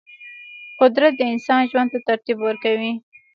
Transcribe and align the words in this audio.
قدرت 0.79 1.13
د 1.17 1.21
انسان 1.33 1.61
ژوند 1.71 1.89
ته 1.93 1.99
ترتیب 2.07 2.37
ورکوي. 2.43 2.93